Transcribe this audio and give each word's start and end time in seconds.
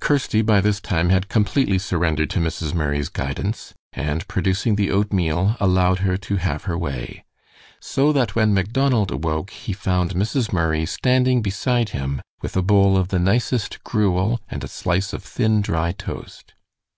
Kirsty, 0.00 0.42
by 0.42 0.60
this 0.60 0.82
time, 0.82 1.08
had 1.08 1.30
completely 1.30 1.78
surrendered 1.78 2.28
to 2.28 2.40
Mrs. 2.40 2.74
Murray's 2.74 3.08
guidance, 3.08 3.72
and 3.94 4.28
producing 4.28 4.76
the 4.76 4.90
oatmeal, 4.90 5.56
allowed 5.60 6.00
her 6.00 6.18
to 6.18 6.36
have 6.36 6.64
her 6.64 6.76
way; 6.76 7.24
so 7.80 8.12
that 8.12 8.34
when 8.34 8.52
Macdonald 8.52 9.10
awoke 9.10 9.48
he 9.48 9.72
found 9.72 10.12
Mrs. 10.12 10.52
Murray 10.52 10.84
standing 10.84 11.40
beside 11.40 11.88
him 11.88 12.20
with 12.42 12.54
a 12.54 12.60
bowl 12.60 12.98
of 12.98 13.08
the 13.08 13.18
nicest 13.18 13.82
gruel 13.82 14.42
and 14.50 14.62
a 14.62 14.68
slice 14.68 15.14
of 15.14 15.24
thin 15.24 15.62
dry 15.62 15.92
toast. 15.92 16.52